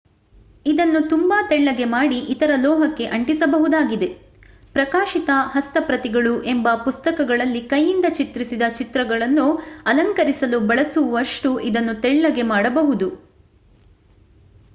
ಇದನ್ನು 0.65 0.99
ತುಂಬಾ 1.09 1.35
ತೆಳ್ಳಗೆ 1.47 1.85
ಮಾಡಿ 1.87 2.19
ಇತರ 2.29 2.51
ಲೋಹಕ್ಕೆ 2.55 3.05
ಅಂಟಿಸಬಹುದಾಗಿದೆ 3.07 4.07
ಪ್ರಕಾಶಿತ 4.73 5.29
ಹಸ್ತಪ್ರತಿಗಳು 5.53 6.33
ಎಂಬ 6.43 6.73
ಪುಸ್ತಕಗಳಲ್ಲಿ 6.83 7.61
ಕೈಯಿಂದ 7.67 8.09
ಚಿತ್ರಿಸಿದ 8.13 8.67
ಚಿತ್ರಗಳನ್ನು 8.75 9.47
ಅಲಂಕರಿಸಲು 9.85 10.59
ಬಳಸವಷ್ಟು 10.67 11.51
ಇದನ್ನು 11.61 11.95
ತೆಳ್ಳಗೆ 12.01 12.45
ಮಾಡಬಹುದು 12.45 13.09